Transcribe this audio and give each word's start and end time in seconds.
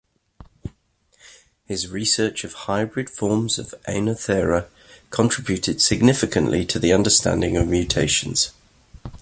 His 1.67 1.87
research 1.91 2.43
of 2.43 2.53
hybrid 2.65 3.07
forms 3.07 3.59
of 3.59 3.75
"Oenothera" 3.87 4.65
contributed 5.11 5.79
significantly 5.79 6.65
to 6.65 6.79
the 6.79 6.91
understanding 6.91 7.55
of 7.55 7.67
mutations. 7.67 8.49